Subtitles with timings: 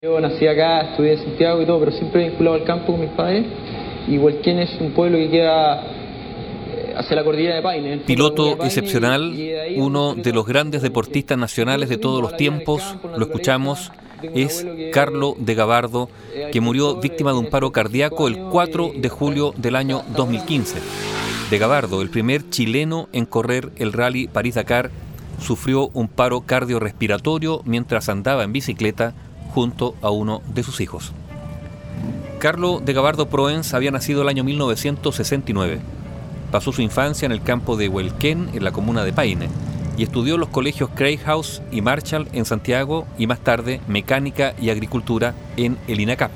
[0.00, 3.10] Yo nací acá, estudié en Santiago y todo, pero siempre vinculado al campo con mis
[3.10, 3.44] padres.
[4.06, 7.98] Y Huelquén es un pueblo que queda eh, hacia la cordillera de Paine.
[8.06, 9.34] Piloto excepcional,
[9.74, 13.90] uno de los grandes deportistas nacionales de todos los tiempos, lo escuchamos,
[14.22, 16.08] es Carlo de Gabardo,
[16.52, 20.78] que murió víctima de un paro cardíaco el 4 de julio del año 2015.
[21.50, 24.92] De Gabardo, el primer chileno en correr el rally París-Dakar,
[25.40, 29.14] sufrió un paro cardiorrespiratorio mientras andaba en bicicleta
[29.48, 31.12] junto a uno de sus hijos.
[32.38, 35.80] Carlo de Gabardo Proens había nacido el año 1969.
[36.52, 39.48] Pasó su infancia en el campo de Huelquén, en la comuna de Paine,
[39.96, 44.70] y estudió los colegios Craig House y Marshall en Santiago y más tarde mecánica y
[44.70, 46.30] agricultura en el INACAP.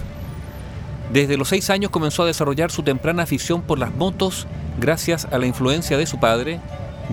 [1.12, 4.46] Desde los seis años comenzó a desarrollar su temprana afición por las motos
[4.80, 6.58] gracias a la influencia de su padre,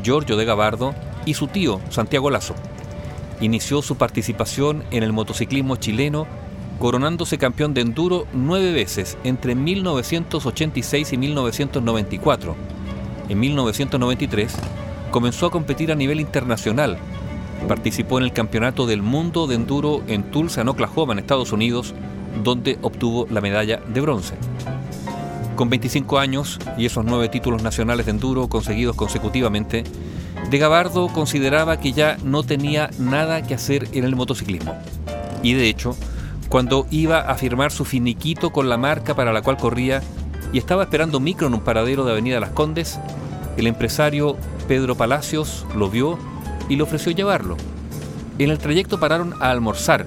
[0.02, 2.55] Giorgio de Gabardo, y su tío, Santiago Lazo.
[3.41, 6.27] Inició su participación en el motociclismo chileno,
[6.77, 12.55] coronándose campeón de enduro nueve veces entre 1986 y 1994.
[13.30, 14.55] En 1993
[15.11, 16.97] comenzó a competir a nivel internacional.
[17.67, 21.94] Participó en el Campeonato del Mundo de Enduro en Tulsa, en Oklahoma, en Estados Unidos,
[22.44, 24.36] donde obtuvo la medalla de bronce.
[25.59, 29.83] Con 25 años y esos nueve títulos nacionales de enduro conseguidos consecutivamente,
[30.49, 34.73] de Gabardo consideraba que ya no tenía nada que hacer en el motociclismo.
[35.43, 35.97] Y de hecho,
[36.47, 40.02] cuando iba a firmar su finiquito con la marca para la cual corría
[40.53, 42.97] y estaba esperando micro en un paradero de Avenida Las Condes,
[43.57, 44.37] el empresario
[44.69, 46.17] Pedro Palacios lo vio
[46.69, 47.57] y le ofreció llevarlo.
[48.37, 50.05] En el trayecto pararon a almorzar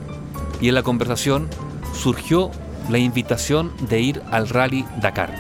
[0.63, 1.51] y en la conversación
[1.93, 2.51] surgió
[2.89, 5.35] la invitación de ir al Rally Dakar.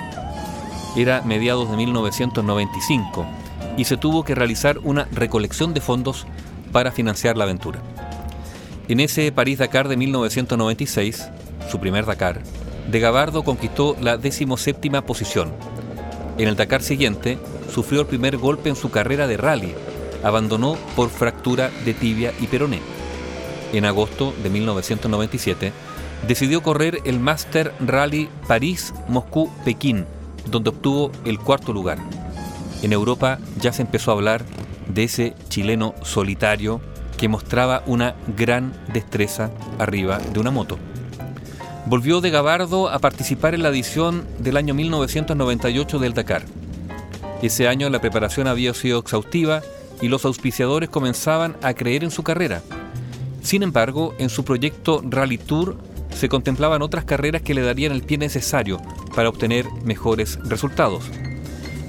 [0.96, 3.26] Era mediados de 1995
[3.76, 6.26] y se tuvo que realizar una recolección de fondos
[6.72, 7.80] para financiar la aventura.
[8.88, 11.28] En ese París-Dakar de 1996,
[11.70, 12.42] su primer Dakar,
[12.90, 15.52] de Gabardo conquistó la decimoséptima posición.
[16.36, 17.38] En el Dakar siguiente,
[17.72, 19.74] sufrió el primer golpe en su carrera de rally.
[20.22, 22.80] Abandonó por fractura de tibia y peroné.
[23.72, 25.72] En agosto de 1997,
[26.26, 30.06] decidió correr el Master Rally París-Moscú-Pekín,
[30.50, 31.98] donde obtuvo el cuarto lugar.
[32.82, 34.44] En Europa ya se empezó a hablar
[34.88, 36.80] de ese chileno solitario
[37.16, 40.78] que mostraba una gran destreza arriba de una moto.
[41.86, 46.44] Volvió de Gabardo a participar en la edición del año 1998 del Dakar.
[47.42, 49.62] Ese año la preparación había sido exhaustiva
[50.00, 52.62] y los auspiciadores comenzaban a creer en su carrera.
[53.42, 55.76] Sin embargo, en su proyecto Rally Tour
[56.14, 58.80] se contemplaban otras carreras que le darían el pie necesario
[59.14, 61.04] para obtener mejores resultados.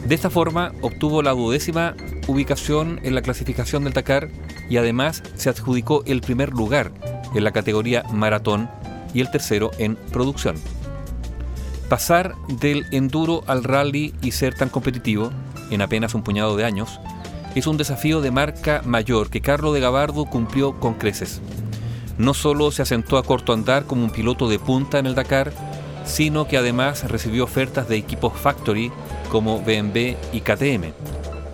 [0.07, 1.95] De esta forma obtuvo la duodécima
[2.28, 4.29] ubicación en la clasificación del Dakar
[4.69, 6.91] y además se adjudicó el primer lugar
[7.35, 8.69] en la categoría maratón
[9.13, 10.56] y el tercero en producción.
[11.89, 15.31] Pasar del enduro al rally y ser tan competitivo
[15.69, 17.00] en apenas un puñado de años
[17.56, 21.39] es un desafío de marca mayor que Carlo de Gabardo cumplió con creces.
[22.18, 25.51] No solo se asentó a corto andar como un piloto de punta en el Dakar,
[26.06, 28.91] sino que además recibió ofertas de equipos factory
[29.31, 30.94] como BMW y KTM.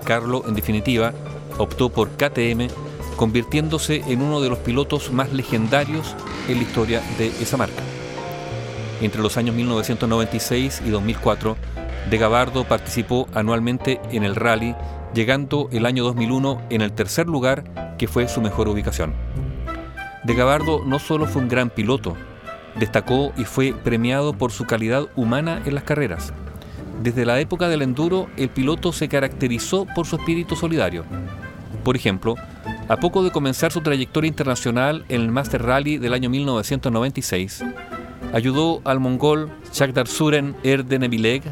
[0.03, 1.14] Carlo, en definitiva,
[1.58, 2.68] optó por KTM,
[3.16, 6.16] convirtiéndose en uno de los pilotos más legendarios
[6.47, 7.84] en la historia de esa marca.
[9.02, 11.56] Entre los años 1996 y 2004,
[12.09, 14.76] De Gabardo participó anualmente en el rally,
[15.14, 19.14] llegando el año 2001 en el tercer lugar, que fue su mejor ubicación.
[20.24, 22.16] De Gabardo no solo fue un gran piloto,
[22.78, 26.34] destacó y fue premiado por su calidad humana en las carreras.
[27.02, 31.06] Desde la época del enduro, el piloto se caracterizó por su espíritu solidario.
[31.84, 32.35] Por ejemplo,
[32.90, 37.63] a poco de comenzar su trayectoria internacional en el Master Rally del año 1996,
[38.34, 41.44] ayudó al mongol Shakdar Suren Erdenebileg,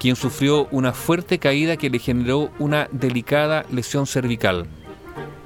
[0.00, 4.66] quien sufrió una fuerte caída que le generó una delicada lesión cervical.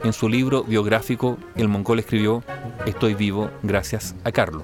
[0.03, 2.43] En su libro biográfico, el mongol escribió,
[2.87, 4.63] Estoy vivo gracias a Carlo.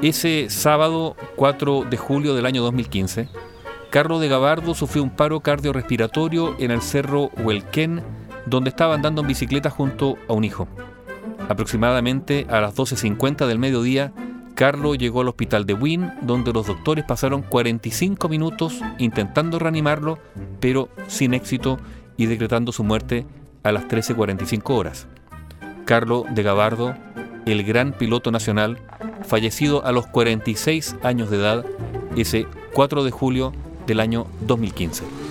[0.00, 3.28] Ese sábado 4 de julio del año 2015,
[3.90, 8.02] Carlo de Gabardo sufrió un paro cardiorrespiratorio en el cerro Huelquén,
[8.46, 10.68] donde estaba andando en bicicleta junto a un hijo.
[11.48, 14.12] Aproximadamente a las 12.50 del mediodía,
[14.54, 20.18] Carlo llegó al hospital de Wynn, donde los doctores pasaron 45 minutos intentando reanimarlo,
[20.60, 21.78] pero sin éxito
[22.16, 23.26] y decretando su muerte
[23.66, 25.06] a las 13.45 horas.
[25.84, 26.94] Carlo de Gabardo,
[27.46, 28.78] el gran piloto nacional,
[29.26, 31.64] fallecido a los 46 años de edad
[32.16, 33.52] ese 4 de julio
[33.86, 35.25] del año 2015.